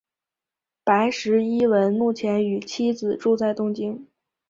[0.83, 4.07] 白石一文目前与妻子住在东京。